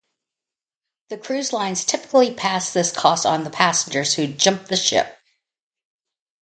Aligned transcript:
The 1.09 1.17
cruise 1.19 1.53
lines 1.53 1.85
typically 1.85 2.33
pass 2.33 2.73
this 2.73 2.91
cost 2.91 3.23
on 3.23 3.43
the 3.43 3.51
passengers 3.51 4.15
who 4.15 4.25
"jump 4.25 4.65
the 4.65 4.75
ship". 4.75 5.15